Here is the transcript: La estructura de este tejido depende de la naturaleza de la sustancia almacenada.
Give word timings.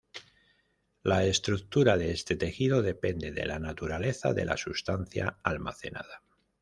La 1.03 1.25
estructura 1.25 1.95
de 1.95 2.09
este 2.09 2.35
tejido 2.35 2.81
depende 2.81 3.29
de 3.31 3.45
la 3.45 3.59
naturaleza 3.59 4.33
de 4.33 4.45
la 4.45 4.57
sustancia 4.57 5.37
almacenada. 5.43 6.23